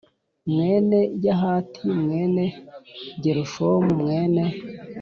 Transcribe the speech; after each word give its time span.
mwene 0.51 0.99
Yahati 1.25 1.83
mwene 2.01 2.43
Gerushomu 3.23 3.91
mwene 4.01 4.43